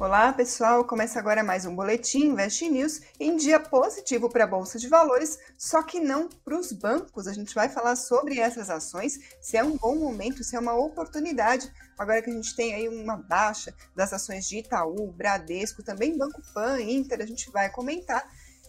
[0.00, 0.82] Olá, pessoal.
[0.82, 5.38] Começa agora mais um Boletim Invest News em dia positivo para a Bolsa de Valores,
[5.58, 7.26] só que não para os bancos.
[7.26, 10.72] A gente vai falar sobre essas ações, se é um bom momento, se é uma
[10.72, 11.70] oportunidade.
[11.98, 16.40] Agora que a gente tem aí uma baixa das ações de Itaú, Bradesco, também Banco
[16.54, 18.26] Pan, Inter, a gente vai comentar.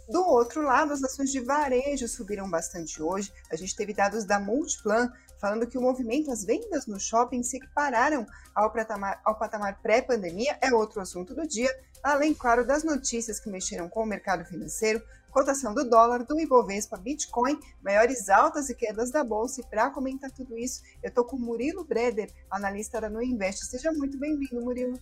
[0.10, 3.32] Do outro lado, as ações de varejo subiram bastante hoje.
[3.50, 5.10] A gente teve dados da Multiplan
[5.42, 10.56] falando que o movimento, as vendas no shopping se equipararam ao patamar, ao patamar pré-pandemia,
[10.62, 11.70] é outro assunto do dia,
[12.04, 15.02] além, claro, das notícias que mexeram com o mercado financeiro,
[15.32, 19.62] cotação do dólar, do Ibovespa, Bitcoin, maiores altas e quedas da bolsa.
[19.62, 23.66] E para comentar tudo isso, eu estou com Murilo Breder, analista da No Invest.
[23.66, 25.00] Seja muito bem-vindo, Murilo.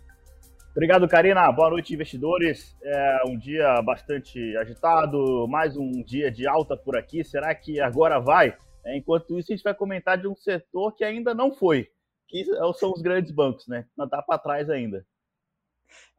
[0.71, 1.51] Obrigado, Karina.
[1.51, 2.77] Boa noite, investidores.
[2.81, 7.23] É um dia bastante agitado, mais um dia de alta por aqui.
[7.23, 8.55] Será que agora vai?
[8.89, 11.87] É, enquanto isso, a gente vai comentar de um setor que ainda não foi,
[12.27, 12.43] que
[12.79, 13.85] são os grandes bancos, né?
[13.95, 15.05] Não está para trás ainda.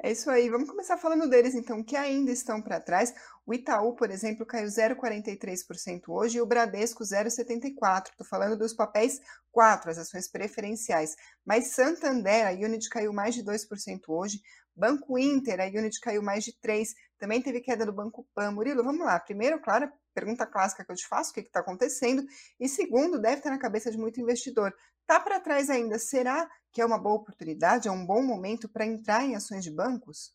[0.02, 0.48] É isso aí.
[0.48, 3.12] Vamos começar falando deles, então, que ainda estão para trás.
[3.44, 8.10] O Itaú, por exemplo, caiu 0,43% hoje e o Bradesco 0,74%.
[8.10, 11.16] Estou falando dos papéis 4, as ações preferenciais.
[11.44, 14.40] Mas Santander, a Unit caiu mais de 2% hoje.
[14.74, 16.94] Banco Inter, a Unit caiu mais de 3%.
[17.18, 18.52] Também teve queda do Banco Pan.
[18.52, 19.18] Murilo, vamos lá.
[19.20, 22.22] Primeiro, claro, pergunta clássica que eu te faço, o que está acontecendo?
[22.58, 24.74] E segundo, deve estar na cabeça de muito investidor.
[25.00, 28.86] Está para trás ainda, será que é uma boa oportunidade, é um bom momento para
[28.86, 30.32] entrar em ações de bancos?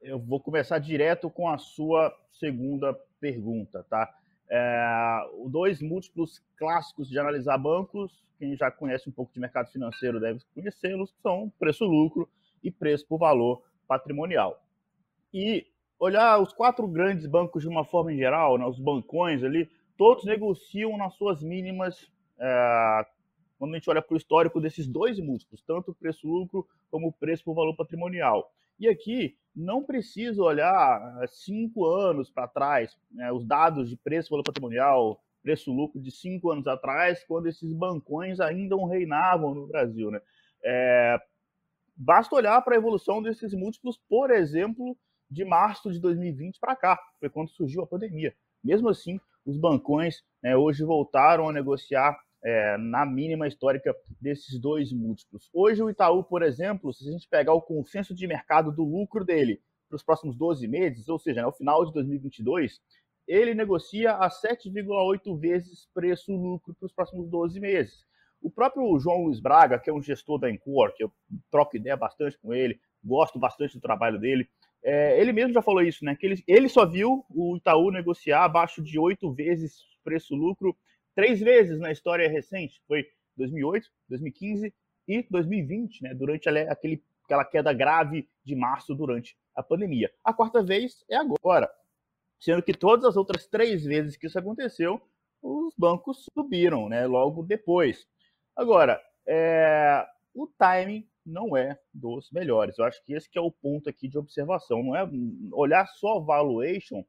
[0.00, 4.12] Eu vou começar direto com a sua segunda pergunta, tá?
[4.48, 10.20] É, dois múltiplos clássicos de analisar bancos, quem já conhece um pouco de mercado financeiro
[10.20, 12.28] deve conhecê-los, são preço-lucro
[12.62, 14.62] e preço por valor patrimonial.
[15.32, 15.66] E
[15.98, 20.96] olhar os quatro grandes bancos de uma forma geral, né, os bancões ali, todos negociam
[20.96, 22.10] nas suas mínimas.
[22.38, 23.06] É,
[23.58, 27.12] quando a gente olha para o histórico desses dois múltiplos, tanto o preço-lucro como o
[27.12, 28.52] preço por valor patrimonial.
[28.78, 34.30] E aqui não preciso olhar é, cinco anos para trás, né, os dados de preço
[34.30, 40.10] valor patrimonial, preço-lucro de cinco anos atrás, quando esses bancões ainda reinavam no Brasil.
[40.10, 40.20] Né?
[40.62, 41.18] É,
[41.96, 44.96] basta olhar para a evolução desses múltiplos, por exemplo,
[45.30, 48.34] de março de 2020 para cá, foi quando surgiu a pandemia.
[48.62, 54.92] Mesmo assim, os bancões né, hoje voltaram a negociar é, na mínima histórica desses dois
[54.92, 55.48] múltiplos.
[55.52, 59.24] Hoje, o Itaú, por exemplo, se a gente pegar o consenso de mercado do lucro
[59.24, 62.80] dele para os próximos 12 meses, ou seja, no né, final de 2022,
[63.26, 68.04] ele negocia a 7,8 vezes preço-lucro para os próximos 12 meses.
[68.40, 71.12] O próprio João Luiz Braga, que é um gestor da Encore, que eu
[71.50, 74.48] troco ideia bastante com ele, gosto bastante do trabalho dele,
[74.82, 76.14] é, ele mesmo já falou isso, né?
[76.14, 80.76] Que ele, ele só viu o Itaú negociar abaixo de oito vezes preço-lucro,
[81.14, 82.80] três vezes na história recente.
[82.86, 83.04] Foi
[83.36, 84.74] 2008, 2015
[85.08, 86.14] e 2020, né?
[86.14, 90.10] Durante aquele, aquela queda grave de março durante a pandemia.
[90.24, 91.70] A quarta vez é agora.
[92.38, 95.00] Sendo que todas as outras três vezes que isso aconteceu,
[95.42, 97.06] os bancos subiram, né?
[97.06, 98.06] Logo depois.
[98.54, 102.78] Agora, é, o timing não é dos melhores.
[102.78, 104.82] Eu acho que esse que é o ponto aqui de observação.
[104.82, 105.08] Não é
[105.52, 107.00] olhar só valuation,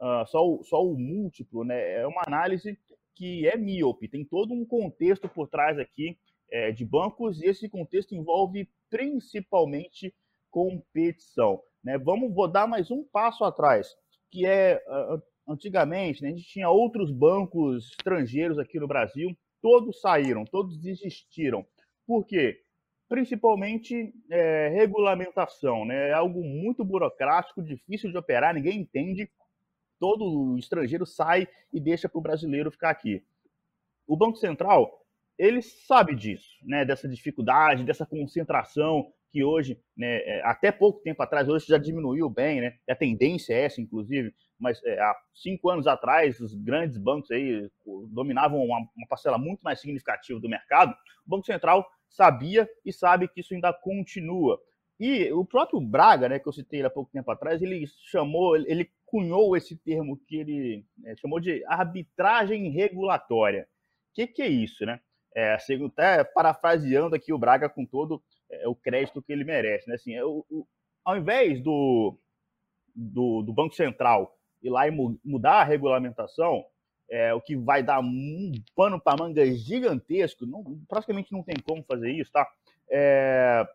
[0.00, 1.94] uh, só, o, só o múltiplo, né?
[2.00, 2.78] É uma análise
[3.14, 4.08] que é míope.
[4.08, 6.16] Tem todo um contexto por trás aqui
[6.50, 10.14] é, de bancos e esse contexto envolve principalmente
[10.50, 11.60] competição.
[11.82, 11.98] Né?
[11.98, 13.94] Vamos vou dar mais um passo atrás,
[14.30, 20.00] que é uh, antigamente né, a gente tinha outros bancos estrangeiros aqui no Brasil, todos
[20.00, 21.66] saíram, todos desistiram.
[22.06, 22.62] Por quê?
[23.08, 26.10] Principalmente é, regulamentação, né?
[26.10, 29.30] É algo muito burocrático, difícil de operar, ninguém entende.
[29.98, 33.22] Todo estrangeiro sai e deixa para o brasileiro ficar aqui.
[34.06, 34.90] O Banco Central,
[35.38, 36.84] ele sabe disso, né?
[36.84, 42.30] Dessa dificuldade, dessa concentração que hoje, né, é, até pouco tempo atrás, hoje já diminuiu
[42.30, 42.78] bem, né?
[42.88, 47.68] A tendência é essa, inclusive, mas é, há cinco anos atrás, os grandes bancos aí
[48.08, 50.92] dominavam uma, uma parcela muito mais significativa do mercado.
[51.26, 54.60] O Banco Central sabia e sabe que isso ainda continua.
[54.98, 58.90] E o próprio Braga, né, que eu citei há pouco tempo atrás, ele chamou, ele
[59.04, 63.68] cunhou esse termo que ele é, chamou de arbitragem regulatória.
[64.10, 65.00] O que, que é isso, né?
[65.34, 69.96] É, até parafraseando aqui o Braga com todo é, o crédito que ele merece, né?
[69.96, 70.66] Assim, é, o, o,
[71.04, 72.18] ao invés do,
[72.94, 76.64] do, do Banco Central ir lá e mudar a regulamentação,
[77.10, 81.82] é, o que vai dar um pano para manga gigantesco, não, praticamente não tem como
[81.84, 82.46] fazer isso, tá?
[82.90, 83.66] É,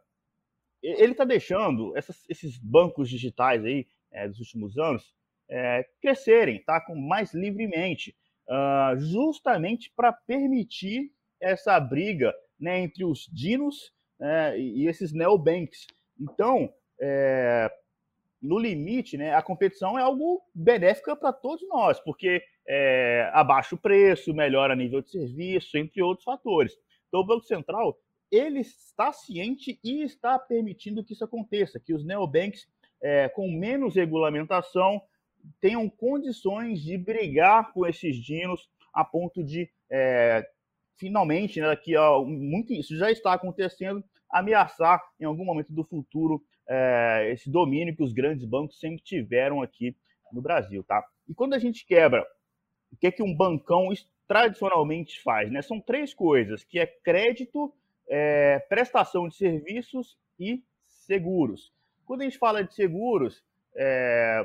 [0.84, 5.14] ele está deixando essas, esses bancos digitais aí é, dos últimos anos
[5.50, 6.82] é, crescerem, tá?
[6.82, 8.16] Com mais livremente,
[8.48, 15.88] uh, justamente para permitir essa briga né, entre os dinos né, e, e esses neobanks.
[16.20, 17.72] Então, é,
[18.42, 23.78] no limite, né, a competição é algo benéfica para todos nós, porque é, abaixa o
[23.78, 26.74] preço, melhora nível de serviço, entre outros fatores.
[27.08, 27.98] Então, o Banco Central
[28.32, 32.66] ele está ciente e está permitindo que isso aconteça, que os neobanks
[33.02, 35.02] é, com menos regulamentação
[35.60, 40.48] tenham condições de brigar com esses dinos a ponto de é,
[40.98, 46.42] finalmente, né, daqui a muito isso já está acontecendo, ameaçar em algum momento do futuro
[46.68, 49.96] é, esse domínio que os grandes bancos sempre tiveram aqui
[50.32, 51.04] no Brasil, tá?
[51.28, 52.26] E quando a gente quebra,
[52.92, 53.90] o que é que um bancão
[54.28, 55.62] tradicionalmente faz, né?
[55.62, 57.74] São três coisas, que é crédito,
[58.10, 61.74] é, prestação de serviços e seguros.
[62.06, 63.44] Quando a gente fala de seguros,
[63.76, 64.44] é,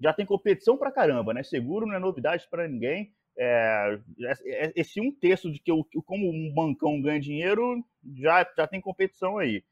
[0.00, 1.42] já tem competição para caramba, né?
[1.42, 3.12] Seguro não é novidade para ninguém.
[3.36, 3.98] É,
[4.46, 7.84] é, esse um terço de que eu, como um bancão ganha dinheiro
[8.16, 9.64] já, já tem competição aí.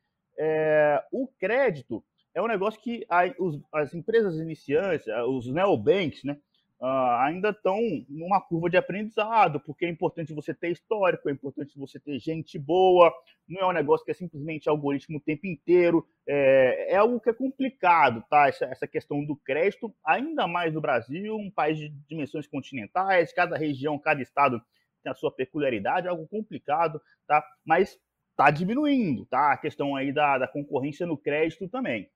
[0.44, 2.05] É, o crédito
[2.35, 6.37] é um negócio que a, os, as empresas iniciantes, os neobanks, né,
[6.81, 7.79] uh, ainda estão
[8.09, 12.59] numa curva de aprendizado, porque é importante você ter histórico, é importante você ter gente
[12.59, 13.15] boa,
[13.49, 17.31] não é um negócio que é simplesmente algoritmo o tempo inteiro, é, é algo que
[17.31, 18.49] é complicado, tá?
[18.49, 23.56] Essa, essa questão do crédito, ainda mais no Brasil, um país de dimensões continentais, cada
[23.56, 24.61] região, cada estado
[25.05, 27.44] tem a sua peculiaridade, é algo complicado, tá?
[27.65, 27.97] Mas
[28.43, 29.53] está diminuindo, tá?
[29.53, 32.11] A questão aí da, da concorrência no crédito também.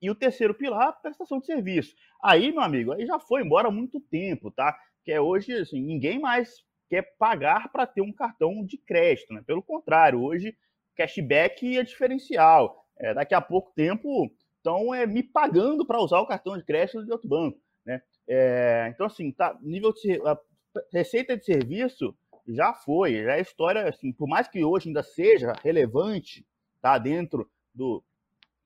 [0.00, 1.94] E o terceiro pilar, prestação de serviço.
[2.22, 4.76] Aí, meu amigo, aí já foi embora há muito tempo, tá?
[5.04, 9.42] Que é hoje, assim, ninguém mais quer pagar para ter um cartão de crédito, né?
[9.46, 10.56] Pelo contrário, hoje
[10.96, 12.84] cashback é diferencial.
[12.98, 17.04] É, daqui a pouco tempo estão é, me pagando para usar o cartão de crédito
[17.04, 18.02] de outro banco, né?
[18.26, 20.18] É, então, assim, tá, nível de
[20.92, 22.16] receita de serviço
[22.54, 26.46] já foi, já é história, assim, por mais que hoje ainda seja relevante,
[26.80, 28.02] tá, dentro do,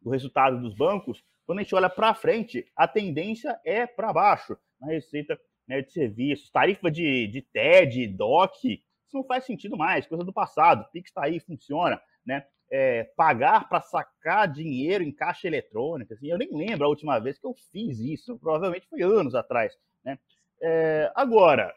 [0.01, 4.57] do resultado dos bancos, quando a gente olha para frente, a tendência é para baixo
[4.81, 8.83] na receita né, de serviços, tarifa de, de TED, DOC, isso
[9.17, 12.47] não faz sentido mais, coisa do passado, Pix está aí, funciona, né?
[12.71, 17.39] É, pagar para sacar dinheiro em caixa eletrônica, assim, eu nem lembro a última vez
[17.39, 20.19] que eu fiz isso, provavelmente foi anos atrás, né?
[20.61, 21.75] É, agora,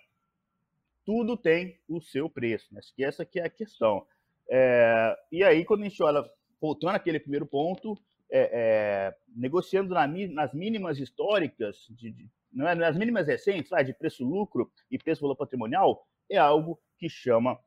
[1.07, 2.81] tudo tem o seu preço, né?
[2.93, 4.05] que essa que é a questão.
[4.51, 6.21] É, e aí, quando a gente olha,
[6.59, 7.97] voltando àquele primeiro ponto,
[8.29, 13.93] é, é, negociando na, nas mínimas históricas, de, de, não é, nas mínimas recentes, de
[13.93, 17.57] preço-lucro e preço-valor patrimonial, é algo que chama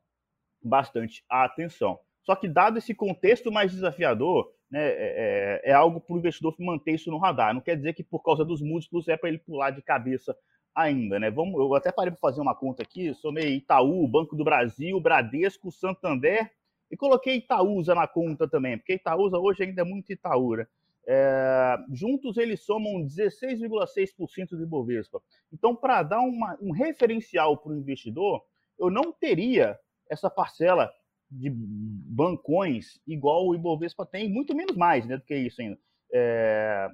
[0.63, 1.99] bastante a atenção.
[2.21, 6.55] Só que, dado esse contexto mais desafiador, né, é, é, é algo para o investidor
[6.59, 7.55] manter isso no radar.
[7.55, 10.37] Não quer dizer que, por causa dos múltiplos, é para ele pular de cabeça
[10.75, 11.29] ainda, né?
[11.29, 15.71] Vamos, eu até parei para fazer uma conta aqui, somei Itaú, Banco do Brasil, Bradesco,
[15.71, 16.51] Santander
[16.89, 20.67] e coloquei Itaúsa na conta também, porque Itaúsa hoje ainda é muito Itaúra.
[21.07, 25.21] É, juntos eles somam 16,6% do Ibovespa.
[25.51, 28.43] Então, para dar uma, um referencial para o investidor,
[28.77, 29.79] eu não teria
[30.09, 30.91] essa parcela
[31.29, 35.77] de bancões igual o Ibovespa tem, muito menos mais né, do que isso ainda
[36.13, 36.89] é,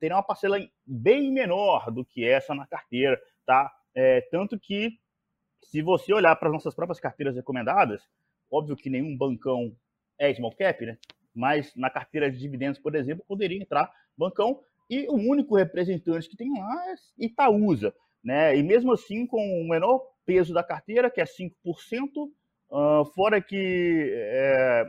[0.00, 3.72] é, uma parcela bem menor do que essa na carteira, tá?
[3.94, 4.98] É, tanto que,
[5.62, 8.02] se você olhar para as nossas próprias carteiras recomendadas,
[8.50, 9.74] óbvio que nenhum bancão
[10.18, 10.98] é small cap, né?
[11.34, 16.36] Mas na carteira de dividendos, por exemplo, poderia entrar bancão e o único representante que
[16.36, 18.56] tem lá é Itaúsa, né?
[18.56, 21.52] E mesmo assim, com o menor peso da carteira, que é 5%,
[23.14, 24.84] Fora que é,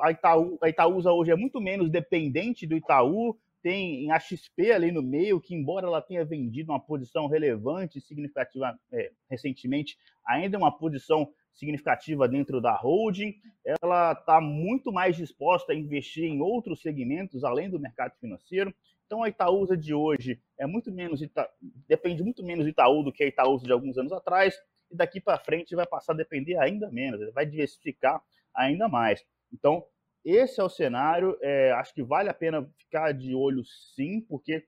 [0.00, 4.92] a, Itaú, a Itaúsa hoje é muito menos dependente do Itaú, tem a XP ali
[4.92, 10.58] no meio, que embora ela tenha vendido uma posição relevante significativa é, recentemente, ainda é
[10.58, 13.34] uma posição significativa dentro da holding,
[13.82, 18.72] ela está muito mais disposta a investir em outros segmentos além do mercado financeiro.
[19.06, 21.48] Então a Itaúsa de hoje é muito menos Ita...
[21.88, 24.54] depende muito menos do Itaú do que a Itaúsa de alguns anos atrás
[24.90, 28.22] e daqui para frente vai passar a depender ainda menos, ele vai diversificar
[28.54, 29.24] ainda mais.
[29.52, 29.84] Então,
[30.24, 33.62] esse é o cenário, é, acho que vale a pena ficar de olho
[33.94, 34.64] sim, porque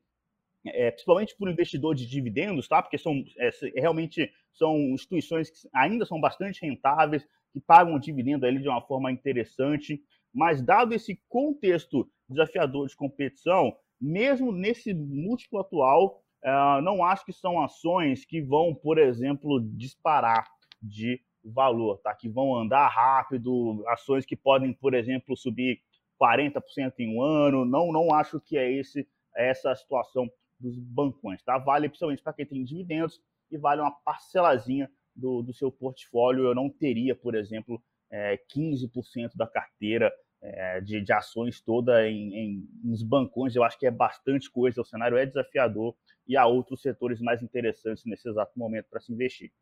[0.67, 2.83] é, principalmente o investidor de dividendos, tá?
[2.83, 8.61] Porque são é, realmente são instituições que ainda são bastante rentáveis, que pagam dividendo ali
[8.61, 16.23] de uma forma interessante, mas dado esse contexto desafiador de competição, mesmo nesse múltiplo atual,
[16.45, 20.47] Uh, não acho que são ações que vão, por exemplo, disparar
[20.81, 22.15] de valor, tá?
[22.15, 25.81] Que vão andar rápido, ações que podem, por exemplo, subir
[26.21, 27.65] 40% em um ano.
[27.65, 30.29] Não, não acho que é esse é essa situação
[30.59, 31.57] dos bancões, tá?
[31.59, 36.45] Vale principalmente para quem tem dividendos e vale uma parcelazinha do, do seu portfólio.
[36.45, 37.81] Eu não teria, por exemplo,
[38.11, 43.79] é, 15% da carteira é, de, de, ações toda em, em, nos bancões, eu acho
[43.79, 48.29] que é bastante coisa, o cenário é desafiador e há outros setores mais interessantes nesse
[48.29, 49.53] exato momento para se investir.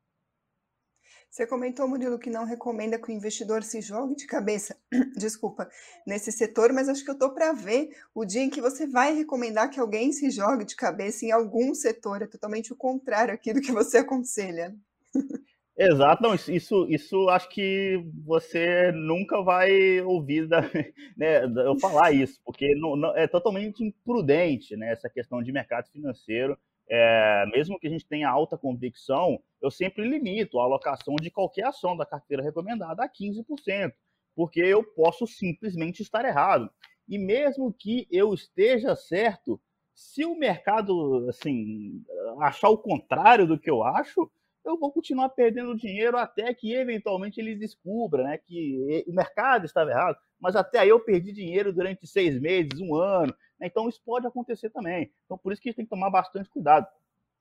[1.30, 4.76] Você comentou, Murilo, que não recomenda que o investidor se jogue de cabeça,
[5.16, 5.68] desculpa,
[6.06, 9.14] nesse setor, mas acho que eu estou para ver o dia em que você vai
[9.14, 12.22] recomendar que alguém se jogue de cabeça em algum setor.
[12.22, 14.74] É totalmente o contrário aqui do que você aconselha.
[15.78, 20.62] Exato, não, isso, isso acho que você nunca vai ouvir da,
[21.14, 25.90] né, eu falar isso, porque não, não, é totalmente imprudente né, essa questão de mercado
[25.90, 26.58] financeiro.
[26.88, 31.66] É, mesmo que a gente tenha alta convicção, eu sempre limito a alocação de qualquer
[31.66, 33.92] ação da carteira recomendada a 15%,
[34.34, 36.70] porque eu posso simplesmente estar errado.
[37.06, 39.60] E mesmo que eu esteja certo,
[39.94, 42.02] se o mercado assim
[42.40, 44.30] achar o contrário do que eu acho,
[44.66, 49.90] eu vou continuar perdendo dinheiro até que eventualmente ele descubra né, que o mercado estava
[49.90, 50.18] errado.
[50.40, 53.32] Mas até aí eu perdi dinheiro durante seis meses, um ano.
[53.60, 53.68] Né?
[53.68, 55.12] Então isso pode acontecer também.
[55.24, 56.86] Então por isso que a gente tem que tomar bastante cuidado.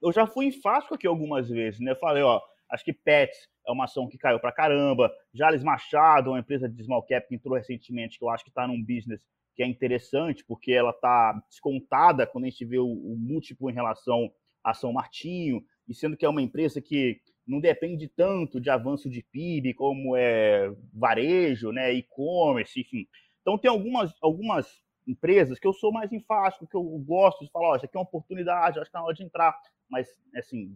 [0.01, 1.95] Eu já fui enfático aqui algumas vezes, né?
[1.95, 2.39] Falei, ó,
[2.69, 5.11] acho que Pets é uma ação que caiu para caramba.
[5.33, 8.67] Jales Machado, uma empresa de small cap que entrou recentemente, que eu acho que está
[8.67, 9.19] num business
[9.55, 13.73] que é interessante, porque ela está descontada quando a gente vê o, o múltiplo em
[13.73, 14.31] relação
[14.63, 19.09] à ação Martinho e sendo que é uma empresa que não depende tanto de avanço
[19.09, 23.07] de PIB como é varejo, né, e-commerce, enfim.
[23.41, 27.69] Então tem algumas, algumas empresas que eu sou mais enfático, que eu gosto de falar,
[27.69, 29.55] ó, isso aqui é uma oportunidade, acho que é na hora de entrar,
[29.87, 30.75] mas assim,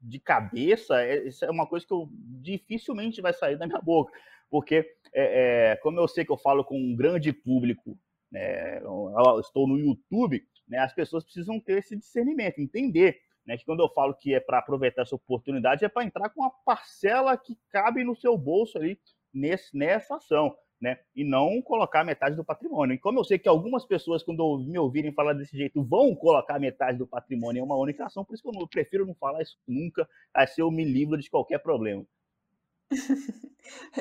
[0.00, 2.08] de cabeça, é, isso é uma coisa que eu
[2.40, 4.12] dificilmente vai sair da minha boca,
[4.50, 4.84] porque
[5.14, 7.96] é, é, como eu sei que eu falo com um grande público,
[8.30, 8.80] né,
[9.40, 13.88] estou no YouTube, né, as pessoas precisam ter esse discernimento, entender né, que quando eu
[13.88, 18.04] falo que é para aproveitar essa oportunidade, é para entrar com a parcela que cabe
[18.04, 18.98] no seu bolso ali
[19.32, 20.56] nesse, nessa ação.
[20.80, 22.94] Né, e não colocar metade do patrimônio.
[22.94, 26.58] E como eu sei que algumas pessoas, quando me ouvirem falar desse jeito, vão colocar
[26.58, 29.56] metade do patrimônio em uma única ação, por isso que eu prefiro não falar isso
[29.64, 32.04] nunca, assim eu me livro de qualquer problema.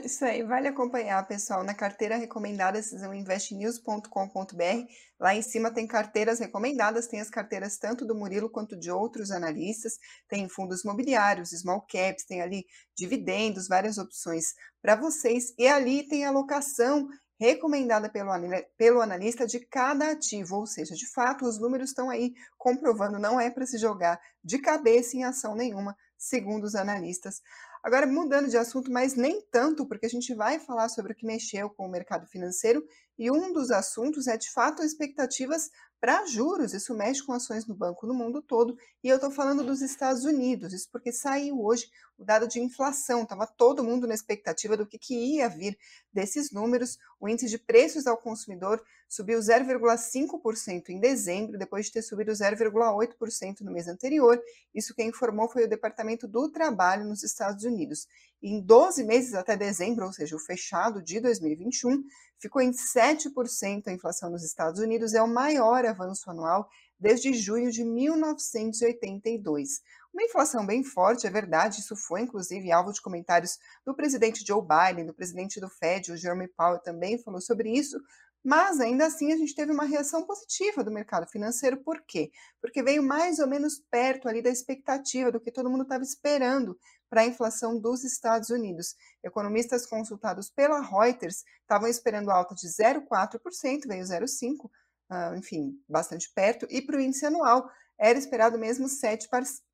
[0.03, 4.88] Isso aí, vale acompanhar, pessoal, na carteira recomendada, vocês vão investnews.com.br.
[5.19, 9.31] Lá em cima tem carteiras recomendadas, tem as carteiras tanto do Murilo quanto de outros
[9.31, 12.65] analistas, tem fundos imobiliários, small caps, tem ali
[12.98, 15.53] dividendos, várias opções para vocês.
[15.57, 17.07] E ali tem a alocação
[17.39, 18.29] recomendada pelo,
[18.77, 23.39] pelo analista de cada ativo, ou seja, de fato, os números estão aí comprovando, não
[23.39, 27.41] é para se jogar de cabeça em ação nenhuma, segundo os analistas.
[27.83, 31.25] Agora, mudando de assunto, mas nem tanto, porque a gente vai falar sobre o que
[31.25, 32.85] mexeu com o mercado financeiro
[33.17, 35.69] e um dos assuntos é, de fato, expectativas
[36.01, 36.74] para juros.
[36.74, 38.75] Isso mexe com ações no banco no mundo todo.
[39.03, 43.22] E eu estou falando dos Estados Unidos, isso porque saiu hoje o dado de inflação.
[43.22, 45.77] Estava todo mundo na expectativa do que, que ia vir
[46.12, 46.98] desses números.
[47.20, 53.62] O índice de preços ao consumidor subiu 0,5% em dezembro, depois de ter subido 0,8%
[53.62, 54.41] no mês anterior.
[54.74, 58.08] Isso quem informou foi o Departamento do Trabalho nos Estados Unidos.
[58.41, 62.03] em 12 meses até dezembro, ou seja, o fechado de 2021,
[62.39, 66.67] ficou em 7% a inflação nos Estados Unidos, é o maior avanço anual
[67.00, 69.81] desde junho de 1982.
[70.13, 74.62] Uma inflação bem forte, é verdade, isso foi inclusive alvo de comentários do presidente Joe
[74.62, 77.98] Biden, do presidente do Fed, o Jeremy Powell também falou sobre isso,
[78.43, 82.31] mas ainda assim a gente teve uma reação positiva do mercado financeiro, por quê?
[82.60, 86.77] Porque veio mais ou menos perto ali da expectativa do que todo mundo estava esperando
[87.07, 88.95] para a inflação dos Estados Unidos.
[89.24, 94.69] Economistas consultados pela Reuters estavam esperando alta de 0,4%, veio 0,5%,
[95.11, 99.27] uh, enfim, bastante perto, e para o índice anual era esperado mesmo 7%,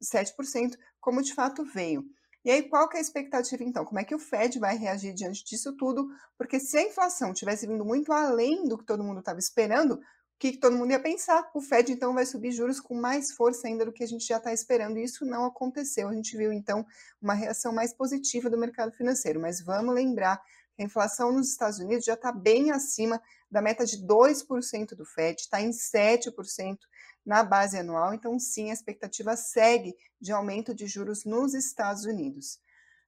[0.03, 2.03] 7%, como de fato veio.
[2.44, 3.84] E aí, qual que é a expectativa então?
[3.84, 6.08] Como é que o Fed vai reagir diante disso tudo?
[6.38, 10.00] Porque se a inflação tivesse vindo muito além do que todo mundo estava esperando, o
[10.39, 11.50] que todo mundo ia pensar?
[11.53, 14.38] O Fed então vai subir juros com mais força ainda do que a gente já
[14.38, 16.08] está esperando, e isso não aconteceu.
[16.08, 16.86] A gente viu então
[17.22, 20.41] uma reação mais positiva do mercado financeiro, mas vamos lembrar
[20.74, 25.06] que a inflação nos Estados Unidos já está bem acima da meta de 2% do
[25.06, 26.77] Fed, está em 7%
[27.25, 32.60] na base anual, então sim, a expectativa segue de aumento de juros nos Estados Unidos.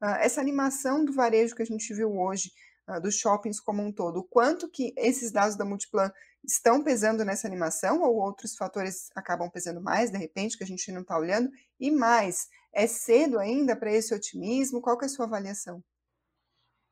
[0.01, 2.53] Uh, essa animação do varejo que a gente viu hoje,
[3.03, 6.11] dos shoppings como um todo, o quanto que esses dados da Multiplan
[6.45, 10.91] estão pesando nessa animação ou outros fatores acabam pesando mais, de repente, que a gente
[10.91, 11.51] não está olhando?
[11.79, 14.81] E mais, é cedo ainda para esse otimismo?
[14.81, 15.83] Qual que é a sua avaliação?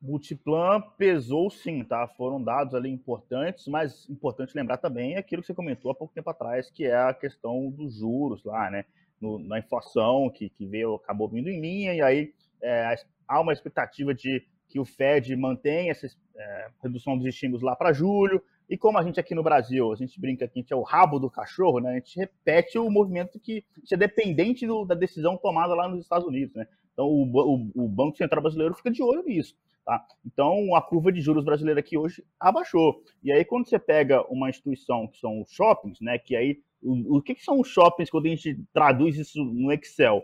[0.01, 2.07] Multiplan pesou sim, tá?
[2.07, 6.29] Foram dados ali importantes, mas importante lembrar também aquilo que você comentou há pouco tempo
[6.29, 8.85] atrás, que é a questão dos juros lá, né?
[9.19, 12.95] No, na inflação que, que veio, acabou vindo em linha, e aí é,
[13.27, 16.07] há uma expectativa de que o Fed mantenha essa
[16.37, 19.95] é, redução dos estímulos lá para julho, e como a gente aqui no Brasil, a
[19.95, 21.89] gente brinca que a gente é o rabo do cachorro, né?
[21.89, 26.27] A gente repete o movimento que é dependente do, da decisão tomada lá nos Estados
[26.27, 26.67] Unidos, né?
[26.93, 30.05] Então o, o, o, Banco Central Brasileiro fica de olho nisso, tá?
[30.23, 33.01] Então a curva de juros brasileira aqui hoje abaixou.
[33.23, 36.19] E aí quando você pega uma instituição que são os shoppings, né?
[36.19, 39.71] Que aí o, o que, que são os shoppings quando a gente traduz isso no
[39.71, 40.23] Excel?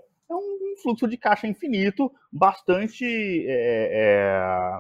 [0.76, 3.06] Um fluxo de caixa infinito, bastante
[3.48, 4.80] é, é,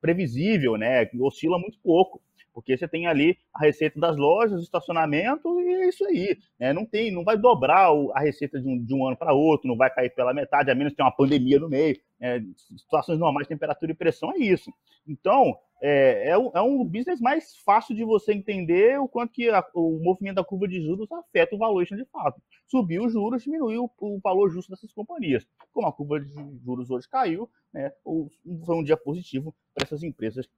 [0.00, 1.08] previsível, né?
[1.20, 2.20] Oscila muito pouco
[2.54, 6.38] porque você tem ali a receita das lojas, estacionamento e é isso aí.
[6.58, 6.72] Né?
[6.72, 9.76] Não tem, não vai dobrar a receita de um, de um ano para outro, não
[9.76, 11.98] vai cair pela metade, a menos que tenha uma pandemia no meio.
[12.20, 12.44] Né?
[12.56, 14.72] Situações normais temperatura e pressão é isso.
[15.06, 19.62] Então, é, é, é, um business mais fácil de você entender o quanto que a,
[19.74, 22.40] o movimento da curva de juros afeta o valuation de fato.
[22.68, 25.44] Subiu os juros, diminuiu o, o valor justo dessas companhias.
[25.72, 26.32] Como a curva de
[26.64, 30.48] juros hoje caiu, né, foi um dia positivo para essas empresas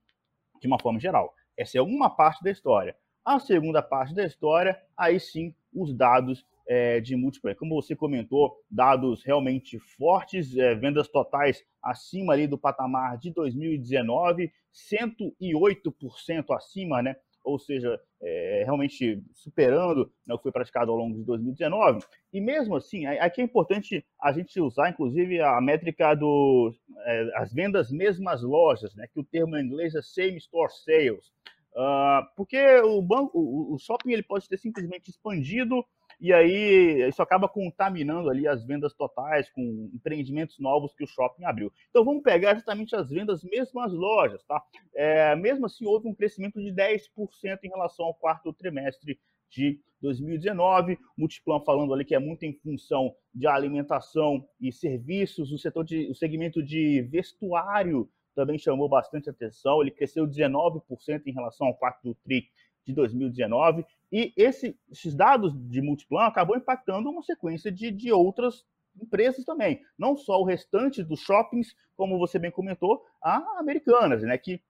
[0.61, 1.35] de uma forma geral.
[1.57, 2.97] Essa é uma parte da história.
[3.25, 7.59] A segunda parte da história, aí sim, os dados é, de multiplayer.
[7.59, 14.53] Como você comentou, dados realmente fortes, é, vendas totais acima ali do patamar de 2019,
[14.73, 17.17] 108% acima, né?
[17.47, 22.05] Ou seja, é, realmente superando né, o que foi praticado ao longo de 2019.
[22.33, 27.53] E mesmo assim, aqui é importante a gente usar, inclusive, a métrica do é, as
[27.53, 29.07] vendas mesmas lojas, né?
[29.13, 31.33] Que o termo em inglês é same store sales.
[31.73, 35.85] Uh, porque o banco, o, o shopping ele pode ter simplesmente expandido
[36.19, 41.45] e aí isso acaba contaminando ali as vendas totais com empreendimentos novos que o shopping
[41.45, 41.73] abriu.
[41.91, 44.63] Então vamos pegar justamente as vendas mesmo as lojas, tá?
[44.95, 49.19] É, mesmo assim houve um crescimento de 10% em relação ao quarto trimestre
[49.51, 55.59] de 2019, Multiplan falando ali que é muito em função de alimentação e serviços, o
[55.59, 59.81] setor de, o segmento de vestuário também chamou bastante atenção.
[59.81, 60.83] Ele cresceu 19%
[61.27, 62.49] em relação ao quarto TRI
[62.87, 63.85] de 2019.
[64.13, 68.65] E esse, esses dados de Multiplan acabou impactando uma sequência de, de outras
[69.01, 69.81] empresas também.
[69.99, 74.61] Não só o restante dos shoppings, como você bem comentou, a Americanas, né, que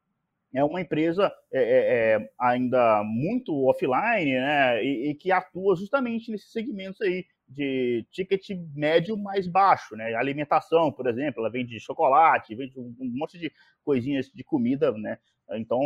[0.55, 6.31] é uma empresa é, é, é ainda muito offline né, e, e, que atua justamente
[6.31, 10.15] nesses segmentos aí de ticket médio mais baixo, né?
[10.15, 13.53] Alimentação, por exemplo, ela vende chocolate, vende um monte de
[13.85, 15.19] coisinhas de comida, né?
[15.53, 15.83] Então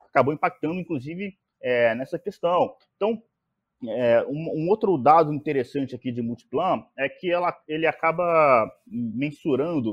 [0.00, 2.74] acabou impactando, inclusive, é, nessa questão.
[2.96, 3.22] Então,
[3.86, 9.92] é, um, um, outro dado interessante aqui de Multiplan é que ela, ele acaba mensurando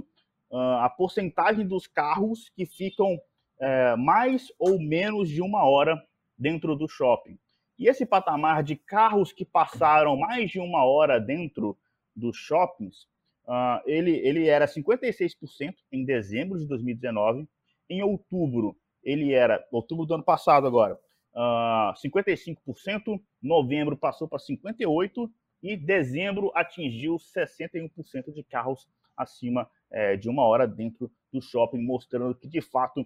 [0.49, 3.19] uh, a porcentagem dos carros que ficam
[3.59, 6.01] é, mais ou menos de uma hora
[6.37, 7.37] dentro do shopping.
[7.77, 11.77] E esse patamar de carros que passaram mais de uma hora dentro
[12.15, 13.03] dos shoppings,
[13.45, 17.47] uh, ele, ele era 56% em dezembro de 2019.
[17.89, 20.97] Em outubro, ele era, outubro do ano passado agora,
[21.35, 23.19] uh, ah, 55%.
[23.41, 25.29] Novembro passou para 58%
[25.61, 32.35] e dezembro atingiu 61% de carros acima é, de uma hora dentro do shopping, mostrando
[32.35, 33.05] que de fato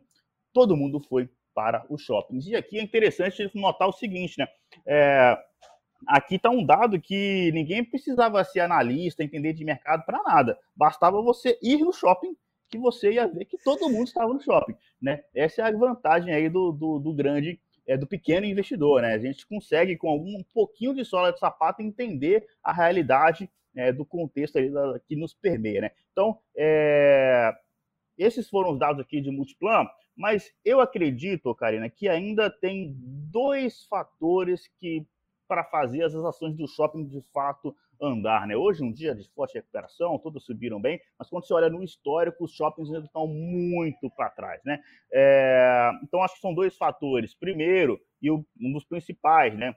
[0.52, 2.48] todo mundo foi para os shoppings.
[2.48, 4.48] E aqui é interessante notar o seguinte, né?
[4.86, 5.38] É,
[6.08, 10.58] aqui está um dado que ninguém precisava ser analista, entender de mercado para nada.
[10.76, 12.36] Bastava você ir no shopping
[12.70, 15.24] que você ia ver que todo mundo estava no shopping, né?
[15.34, 19.15] Essa é a vantagem aí do, do, do grande, é, do pequeno investidor, né?
[19.15, 23.91] A gente consegue com algum um pouquinho de sola de sapato entender a realidade é,
[23.91, 25.91] do contexto da, que nos permeia, né?
[26.12, 27.52] Então, é,
[28.15, 33.86] esses foram os dados aqui de Multiplan, mas eu acredito, Karina, que ainda tem dois
[33.86, 35.04] fatores que
[35.47, 38.56] para fazer as ações do shopping de fato andar, né?
[38.56, 42.44] Hoje, um dia de forte recuperação, todos subiram bem, mas quando você olha no histórico,
[42.44, 44.82] os shoppings ainda estão muito para trás, né?
[45.12, 47.36] É, então, acho que são dois fatores.
[47.36, 49.76] Primeiro, e um dos principais, né?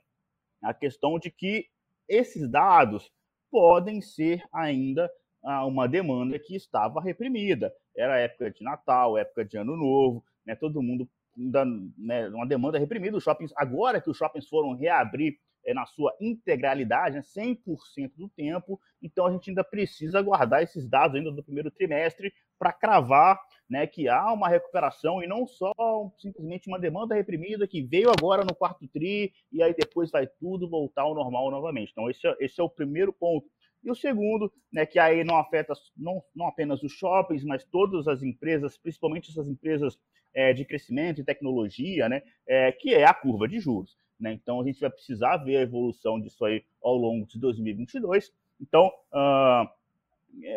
[0.63, 1.67] A questão de que
[2.09, 3.11] esses dados
[3.51, 5.11] podem ser ainda
[5.43, 7.73] ah, uma demanda que estava reprimida.
[7.97, 10.55] Era época de Natal, época de Ano Novo, né?
[10.55, 11.65] Todo mundo ainda,
[11.97, 13.17] né, uma demanda reprimida.
[13.17, 18.29] Os shoppings, agora que os shoppings foram reabrir é, na sua integralidade, né, 100% do
[18.29, 18.81] tempo.
[19.03, 23.87] Então, a gente ainda precisa guardar esses dados ainda do primeiro trimestre para cravar né,
[23.87, 25.73] que há uma recuperação e não só
[26.19, 30.69] simplesmente uma demanda reprimida que veio agora no quarto tri e aí depois vai tudo
[30.69, 31.91] voltar ao normal novamente.
[31.91, 33.47] Então, esse é, esse é o primeiro ponto.
[33.83, 38.07] E o segundo, né, que aí não afeta não, não apenas os shoppings, mas todas
[38.07, 39.99] as empresas, principalmente essas empresas
[40.35, 43.97] é, de crescimento e tecnologia, né, é, que é a curva de juros.
[44.23, 44.33] Né?
[44.33, 48.33] Então, a gente vai precisar ver a evolução disso aí ao longo de 2022.
[48.61, 49.69] Então, uh,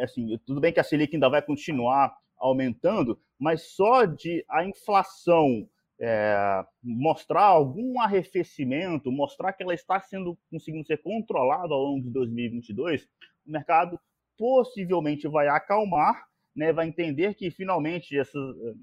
[0.04, 5.68] assim, tudo bem que a Selic ainda vai continuar aumentando, mas só de a inflação
[6.00, 12.12] é, mostrar algum arrefecimento, mostrar que ela está sendo conseguindo ser controlada ao longo de
[12.12, 13.10] 2022,
[13.48, 14.00] o mercado
[14.38, 18.38] possivelmente vai acalmar, né, vai entender que finalmente essa,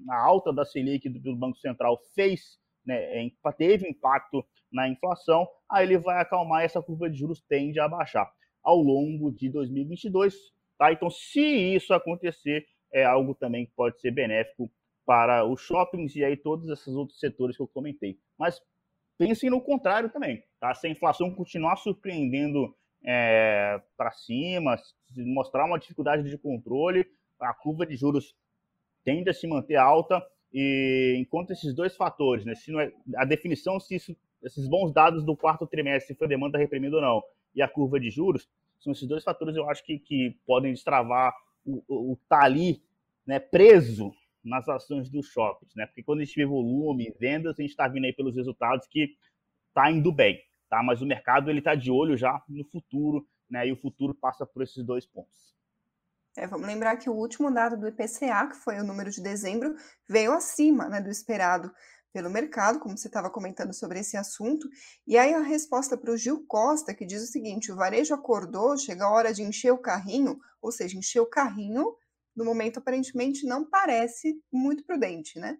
[0.09, 5.85] a alta da Selic do, do Banco Central fez, né, teve impacto na inflação, aí
[5.85, 8.31] ele vai acalmar e essa curva de juros tende a baixar
[8.63, 10.35] ao longo de 2022.
[10.77, 10.91] Tá?
[10.91, 14.69] Então, se isso acontecer, é algo também que pode ser benéfico
[15.05, 18.17] para os shoppings e aí todos esses outros setores que eu comentei.
[18.37, 18.61] Mas
[19.17, 20.43] pensem no contrário também.
[20.59, 20.73] Tá?
[20.73, 24.75] Se a inflação continuar surpreendendo é, para cima,
[25.15, 27.05] mostrar uma dificuldade de controle,
[27.39, 28.35] a curva de juros
[29.03, 33.25] tende a se manter alta e enquanto esses dois fatores, né, se não é, a
[33.25, 37.23] definição se isso esses bons dados do quarto trimestre, se foi demanda reprimida ou não,
[37.55, 41.33] e a curva de juros, são esses dois fatores eu acho que, que podem destravar
[41.65, 42.83] o, o, o tá ali
[43.25, 45.85] né, preso nas ações dos shoppings, né?
[45.85, 49.15] Porque quando a gente vê volume, vendas, a gente está vindo aí pelos resultados que
[49.69, 50.83] está indo bem, tá?
[50.83, 53.65] Mas o mercado ele está de olho já no futuro, né?
[53.67, 55.53] E o futuro passa por esses dois pontos.
[56.35, 59.75] É, vamos lembrar que o último dado do IPCA, que foi o número de dezembro,
[60.09, 61.71] veio acima né, do esperado
[62.13, 64.69] pelo mercado, como você estava comentando sobre esse assunto.
[65.05, 68.77] E aí a resposta para o Gil Costa, que diz o seguinte: o varejo acordou,
[68.77, 71.95] chega a hora de encher o carrinho, ou seja, encher o carrinho,
[72.35, 75.57] no momento aparentemente não parece muito prudente, né?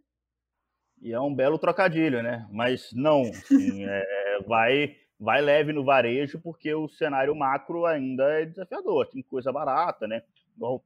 [1.02, 2.48] E é um belo trocadilho, né?
[2.52, 3.24] Mas não,
[3.90, 9.08] é, vai, vai leve no varejo, porque o cenário macro ainda é desafiador.
[9.08, 10.24] Tem coisa barata, né?
[10.56, 10.82] Bom,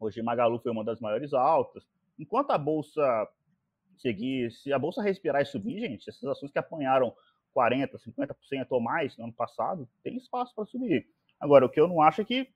[0.00, 1.84] hoje Magalu foi uma das maiores altas.
[2.18, 3.28] Enquanto a bolsa
[3.98, 7.14] seguir, se a bolsa respirar e subir, gente, essas ações que apanharam
[7.54, 11.06] 40%, 50% ou mais no ano passado, tem espaço para subir.
[11.40, 12.48] Agora, o que eu não acho é que,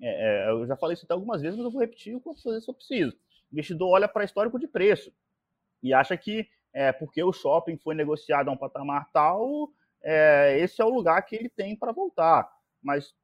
[0.00, 2.44] é, é, eu já falei isso até algumas vezes, mas eu vou repetir o quantas
[2.44, 3.16] vezes eu preciso.
[3.50, 5.12] O investidor olha para histórico de preço
[5.82, 9.70] e acha que é, porque o shopping foi negociado a um patamar tal,
[10.02, 12.48] é, esse é o lugar que ele tem para voltar.
[12.82, 13.14] Mas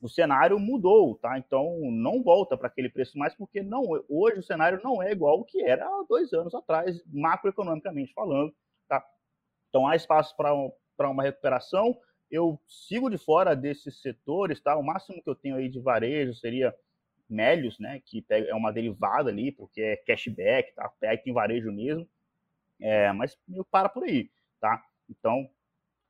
[0.00, 1.38] o cenário mudou, tá?
[1.38, 5.38] Então não volta para aquele preço mais, porque não hoje o cenário não é igual
[5.38, 8.54] ao que era há dois anos atrás, macroeconomicamente falando,
[8.88, 9.04] tá?
[9.68, 11.98] Então há espaço para uma recuperação.
[12.30, 14.76] Eu sigo de fora desses setores, tá?
[14.76, 16.74] O máximo que eu tenho aí de varejo seria
[17.28, 18.00] Melios, né?
[18.04, 20.88] Que é uma derivada ali, porque é cashback, tá?
[21.00, 22.08] Pega em varejo mesmo.
[22.80, 24.30] É, mas eu para por aí,
[24.60, 24.82] tá?
[25.10, 25.48] Então,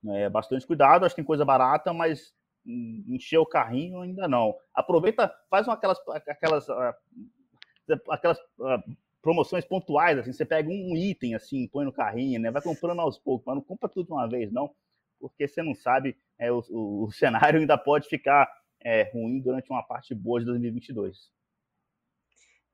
[0.07, 2.35] é, bastante cuidado, acho que tem coisa barata, mas
[2.68, 4.54] encher o carrinho ainda não.
[4.74, 6.66] Aproveita, faz uma, aquelas, aquelas,
[8.11, 8.38] aquelas
[9.22, 12.50] promoções pontuais, assim, você pega um item assim, põe no carrinho, né?
[12.50, 14.70] Vai comprando aos poucos, mas não compra tudo de uma vez, não,
[15.18, 18.48] porque você não sabe, é, o, o, o cenário ainda pode ficar
[18.81, 21.31] é, ruim durante uma parte boa de 2022.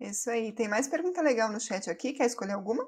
[0.00, 0.52] Isso aí.
[0.52, 2.12] Tem mais pergunta legal no chat aqui?
[2.12, 2.86] Quer escolher alguma?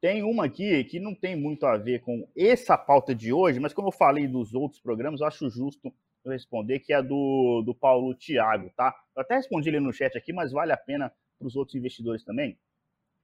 [0.00, 3.74] Tem uma aqui que não tem muito a ver com essa pauta de hoje, mas
[3.74, 5.92] como eu falei dos outros programas, eu acho justo
[6.24, 8.94] eu responder, que é do, do Paulo Thiago, tá?
[9.14, 12.24] Eu até respondi ele no chat aqui, mas vale a pena para os outros investidores
[12.24, 12.58] também,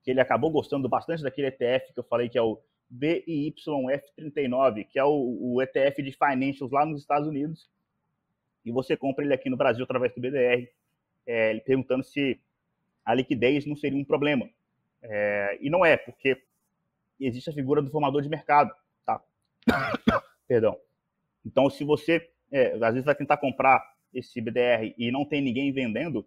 [0.02, 2.60] que ele acabou gostando bastante daquele ETF que eu falei que é o
[2.92, 7.68] BIYF39, que é o, o ETF de financials lá nos Estados Unidos,
[8.64, 10.68] e você compra ele aqui no Brasil através do BDR,
[11.26, 12.38] é, perguntando se
[13.04, 14.48] a liquidez não seria um problema.
[15.02, 16.42] É, e não é, porque
[17.20, 18.70] existe a figura do formador de mercado,
[19.04, 19.22] tá?
[20.46, 20.76] Perdão.
[21.44, 25.72] Então, se você, é, às vezes, vai tentar comprar esse BDR e não tem ninguém
[25.72, 26.26] vendendo,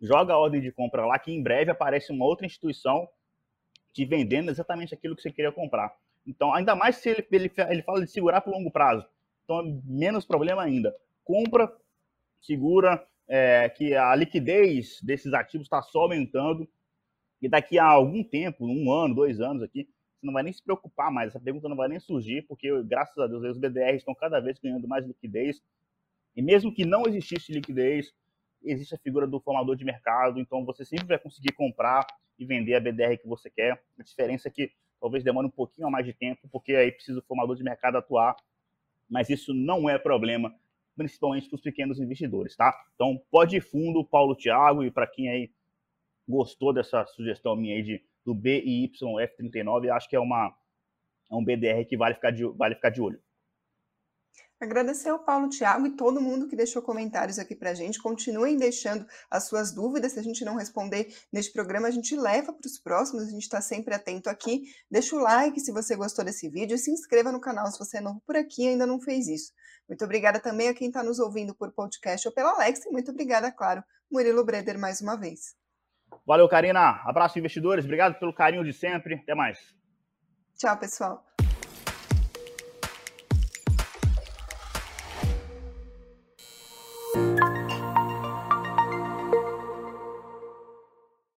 [0.00, 3.08] joga a ordem de compra lá, que em breve aparece uma outra instituição
[3.92, 5.92] te vendendo exatamente aquilo que você queria comprar.
[6.26, 9.06] Então, ainda mais se ele, ele, ele fala de segurar por longo prazo.
[9.44, 10.94] Então, menos problema ainda.
[11.24, 11.72] Compra,
[12.40, 16.68] segura, é, que a liquidez desses ativos está só aumentando.
[17.40, 20.62] E daqui a algum tempo, um ano, dois anos aqui, você não vai nem se
[20.62, 24.14] preocupar mais, essa pergunta não vai nem surgir, porque, graças a Deus, os BDRs estão
[24.14, 25.62] cada vez ganhando mais liquidez.
[26.34, 28.12] E mesmo que não existisse liquidez,
[28.62, 32.06] existe a figura do formador de mercado, então você sempre vai conseguir comprar
[32.38, 33.80] e vender a BDR que você quer.
[33.98, 37.20] A diferença é que talvez demore um pouquinho a mais de tempo, porque aí precisa
[37.20, 38.36] o formador de mercado atuar,
[39.08, 40.52] mas isso não é problema,
[40.96, 42.74] principalmente para os pequenos investidores, tá?
[42.94, 45.50] Então, pode ir fundo, Paulo Thiago, e para quem aí
[46.28, 50.54] gostou dessa sugestão minha aí de, do BIYF39, acho que é, uma,
[51.30, 53.18] é um BDR que vale ficar de, vale ficar de olho.
[54.60, 58.02] Agradecer ao Paulo Thiago e todo mundo que deixou comentários aqui para a gente.
[58.02, 60.12] Continuem deixando as suas dúvidas.
[60.12, 63.22] Se a gente não responder neste programa, a gente leva para os próximos.
[63.22, 64.64] A gente está sempre atento aqui.
[64.90, 67.98] Deixa o like se você gostou desse vídeo e se inscreva no canal se você
[67.98, 69.52] é novo por aqui e ainda não fez isso.
[69.88, 72.84] Muito obrigada também a quem está nos ouvindo por podcast ou pela Alex.
[72.84, 75.56] E muito obrigada, claro, Murilo Breder mais uma vez.
[76.28, 77.00] Valeu, Karina.
[77.06, 77.86] Abraço, investidores.
[77.86, 79.14] Obrigado pelo carinho de sempre.
[79.14, 79.74] Até mais.
[80.58, 81.24] Tchau, pessoal.